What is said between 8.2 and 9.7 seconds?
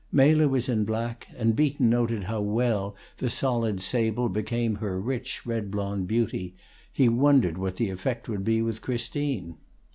would be with Christine.